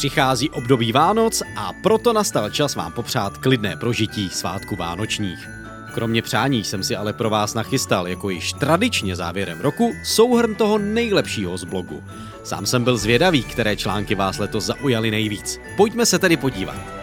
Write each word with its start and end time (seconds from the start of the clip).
Přichází 0.00 0.50
období 0.50 0.92
Vánoc 0.92 1.42
a 1.56 1.72
proto 1.72 2.12
nastal 2.12 2.50
čas 2.50 2.74
vám 2.74 2.92
popřát 2.92 3.38
klidné 3.38 3.76
prožití 3.76 4.30
svátku 4.30 4.76
vánočních. 4.76 5.48
Kromě 5.94 6.22
přání 6.22 6.64
jsem 6.64 6.82
si 6.82 6.96
ale 6.96 7.12
pro 7.12 7.30
vás 7.30 7.54
nachystal, 7.54 8.08
jako 8.08 8.30
již 8.30 8.52
tradičně 8.52 9.16
závěrem 9.16 9.60
roku, 9.60 9.92
souhrn 10.04 10.54
toho 10.54 10.78
nejlepšího 10.78 11.58
z 11.58 11.64
blogu. 11.64 12.02
Sám 12.44 12.66
jsem 12.66 12.84
byl 12.84 12.96
zvědavý, 12.96 13.42
které 13.42 13.76
články 13.76 14.14
vás 14.14 14.38
letos 14.38 14.64
zaujaly 14.64 15.10
nejvíc. 15.10 15.60
Pojďme 15.76 16.06
se 16.06 16.18
tedy 16.18 16.36
podívat. 16.36 16.99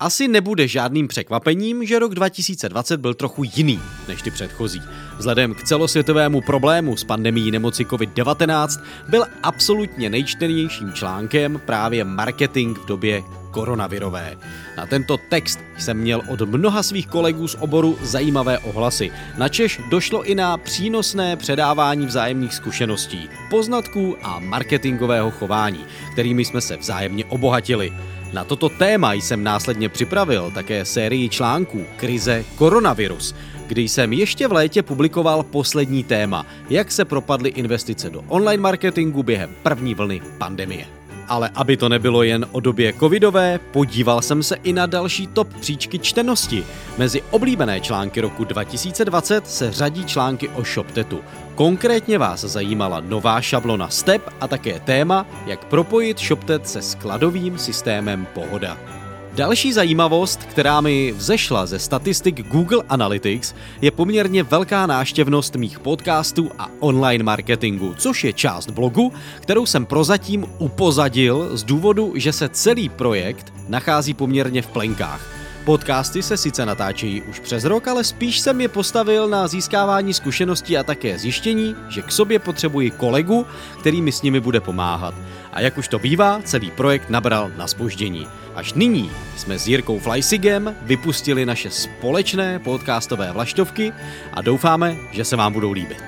Asi 0.00 0.28
nebude 0.28 0.68
žádným 0.68 1.08
překvapením, 1.08 1.86
že 1.86 1.98
rok 1.98 2.14
2020 2.14 3.00
byl 3.00 3.14
trochu 3.14 3.44
jiný 3.44 3.80
než 4.08 4.22
ty 4.22 4.30
předchozí. 4.30 4.82
Vzhledem 5.18 5.54
k 5.54 5.62
celosvětovému 5.62 6.40
problému 6.40 6.96
s 6.96 7.04
pandemí 7.04 7.50
nemoci 7.50 7.84
COVID-19 7.84 8.82
byl 9.08 9.24
absolutně 9.42 10.10
nejčtenějším 10.10 10.92
článkem 10.92 11.60
právě 11.66 12.04
marketing 12.04 12.78
v 12.78 12.86
době 12.86 13.22
koronavirové. 13.50 14.36
Na 14.76 14.86
tento 14.86 15.16
text 15.28 15.58
jsem 15.78 15.96
měl 15.96 16.22
od 16.28 16.40
mnoha 16.40 16.82
svých 16.82 17.06
kolegů 17.06 17.48
z 17.48 17.56
oboru 17.60 17.98
zajímavé 18.02 18.58
ohlasy. 18.58 19.10
Načež 19.38 19.80
došlo 19.90 20.22
i 20.22 20.34
na 20.34 20.56
přínosné 20.56 21.36
předávání 21.36 22.06
vzájemných 22.06 22.54
zkušeností, 22.54 23.28
poznatků 23.50 24.16
a 24.22 24.38
marketingového 24.38 25.30
chování, 25.30 25.84
kterými 26.12 26.44
jsme 26.44 26.60
se 26.60 26.76
vzájemně 26.76 27.24
obohatili. 27.24 27.92
Na 28.32 28.44
toto 28.44 28.68
téma 28.68 29.12
jsem 29.12 29.44
následně 29.44 29.88
připravil 29.88 30.50
také 30.54 30.84
sérii 30.84 31.28
článků 31.28 31.84
Krize 31.96 32.44
koronavirus, 32.56 33.34
kdy 33.66 33.82
jsem 33.82 34.12
ještě 34.12 34.48
v 34.48 34.52
létě 34.52 34.82
publikoval 34.82 35.42
poslední 35.42 36.04
téma, 36.04 36.46
jak 36.70 36.92
se 36.92 37.04
propadly 37.04 37.50
investice 37.50 38.10
do 38.10 38.24
online 38.28 38.62
marketingu 38.62 39.22
během 39.22 39.50
první 39.62 39.94
vlny 39.94 40.22
pandemie. 40.38 40.99
Ale 41.30 41.50
aby 41.54 41.76
to 41.76 41.88
nebylo 41.88 42.22
jen 42.22 42.46
o 42.52 42.60
době 42.60 42.92
covidové, 42.92 43.58
podíval 43.58 44.22
jsem 44.22 44.42
se 44.42 44.56
i 44.62 44.72
na 44.72 44.86
další 44.86 45.26
top 45.26 45.48
příčky 45.60 45.98
čtenosti. 45.98 46.64
Mezi 46.98 47.22
oblíbené 47.30 47.80
články 47.80 48.20
roku 48.20 48.44
2020 48.44 49.48
se 49.48 49.72
řadí 49.72 50.04
články 50.04 50.48
o 50.48 50.64
ShopTetu. 50.64 51.20
Konkrétně 51.54 52.18
vás 52.18 52.40
zajímala 52.40 53.00
nová 53.00 53.40
šablona 53.40 53.88
STEP 53.88 54.22
a 54.40 54.48
také 54.48 54.80
téma, 54.80 55.26
jak 55.46 55.64
propojit 55.64 56.18
ShopTet 56.18 56.68
se 56.68 56.82
skladovým 56.82 57.58
systémem 57.58 58.26
Pohoda. 58.34 58.99
Další 59.34 59.72
zajímavost, 59.72 60.44
která 60.44 60.80
mi 60.80 61.12
vzešla 61.12 61.66
ze 61.66 61.78
statistik 61.78 62.48
Google 62.48 62.82
Analytics, 62.88 63.54
je 63.80 63.90
poměrně 63.90 64.42
velká 64.42 64.86
náštěvnost 64.86 65.56
mých 65.56 65.78
podcastů 65.78 66.50
a 66.58 66.70
online 66.80 67.24
marketingu, 67.24 67.94
což 67.94 68.24
je 68.24 68.32
část 68.32 68.70
blogu, 68.70 69.12
kterou 69.40 69.66
jsem 69.66 69.86
prozatím 69.86 70.46
upozadil 70.58 71.56
z 71.56 71.64
důvodu, 71.64 72.12
že 72.16 72.32
se 72.32 72.48
celý 72.48 72.88
projekt 72.88 73.52
nachází 73.68 74.14
poměrně 74.14 74.62
v 74.62 74.66
plenkách. 74.66 75.39
Podcasty 75.70 76.22
se 76.22 76.36
sice 76.36 76.66
natáčejí 76.66 77.22
už 77.22 77.40
přes 77.40 77.64
rok, 77.64 77.88
ale 77.88 78.04
spíš 78.04 78.40
jsem 78.40 78.60
je 78.60 78.68
postavil 78.68 79.28
na 79.28 79.48
získávání 79.48 80.14
zkušeností 80.14 80.78
a 80.78 80.82
také 80.82 81.18
zjištění, 81.18 81.76
že 81.88 82.02
k 82.02 82.12
sobě 82.12 82.38
potřebuji 82.38 82.90
kolegu, 82.90 83.46
který 83.80 84.02
mi 84.02 84.12
s 84.12 84.22
nimi 84.22 84.40
bude 84.40 84.60
pomáhat. 84.60 85.14
A 85.52 85.60
jak 85.60 85.78
už 85.78 85.88
to 85.88 85.98
bývá, 85.98 86.40
celý 86.44 86.70
projekt 86.70 87.10
nabral 87.10 87.50
na 87.56 87.66
spoždění. 87.66 88.26
Až 88.54 88.72
nyní 88.72 89.10
jsme 89.36 89.58
s 89.58 89.68
Jirkou 89.68 89.98
Fleisigem 89.98 90.76
vypustili 90.82 91.46
naše 91.46 91.70
společné 91.70 92.58
podcastové 92.58 93.32
vlaštovky 93.32 93.92
a 94.32 94.42
doufáme, 94.42 94.96
že 95.12 95.24
se 95.24 95.36
vám 95.36 95.52
budou 95.52 95.72
líbit. 95.72 96.02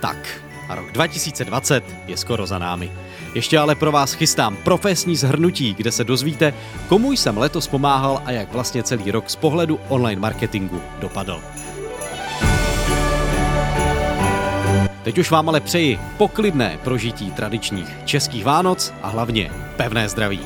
Tak, 0.00 0.42
a 0.68 0.74
rok 0.74 0.92
2020 0.92 1.84
je 2.06 2.16
skoro 2.16 2.46
za 2.46 2.58
námi. 2.58 2.92
Ještě 3.34 3.58
ale 3.58 3.74
pro 3.74 3.92
vás 3.92 4.12
chystám 4.12 4.56
profesní 4.56 5.16
zhrnutí, 5.16 5.74
kde 5.74 5.92
se 5.92 6.04
dozvíte, 6.04 6.54
komu 6.88 7.12
jsem 7.12 7.38
letos 7.38 7.68
pomáhal 7.68 8.22
a 8.24 8.30
jak 8.30 8.52
vlastně 8.52 8.82
celý 8.82 9.10
rok 9.10 9.30
z 9.30 9.36
pohledu 9.36 9.80
online 9.88 10.20
marketingu 10.20 10.82
dopadl. 11.00 11.40
Teď 15.02 15.18
už 15.18 15.30
vám 15.30 15.48
ale 15.48 15.60
přeji 15.60 15.98
poklidné 16.16 16.78
prožití 16.84 17.30
tradičních 17.30 17.88
českých 18.04 18.44
Vánoc 18.44 18.94
a 19.02 19.08
hlavně 19.08 19.50
pevné 19.76 20.08
zdraví. 20.08 20.40